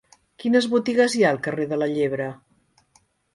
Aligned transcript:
Quines 0.43 0.67
botigues 0.71 1.15
hi 1.17 1.21
ha 1.25 1.29
al 1.33 1.37
carrer 1.49 1.67
de 1.75 1.79
la 1.83 1.89
Llebre? 1.93 2.31